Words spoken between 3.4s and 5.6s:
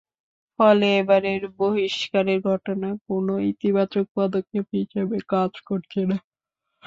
ইতিবাচক পদক্ষেপ হিসেবে কাজ